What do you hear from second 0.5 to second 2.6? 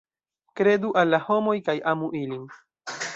Kredu al la homoj kaj amu ilin.